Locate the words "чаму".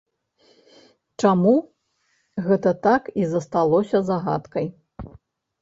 1.23-1.53